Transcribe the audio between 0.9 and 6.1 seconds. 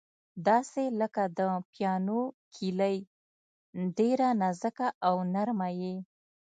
لکه د پیانو کیلۍ، ډېره نازکه او نرمه یې.